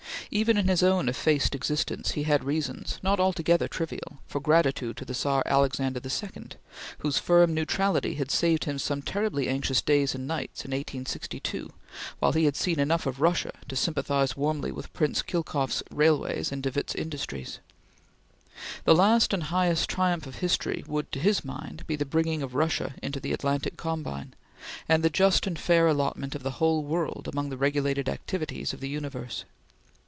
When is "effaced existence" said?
1.09-2.11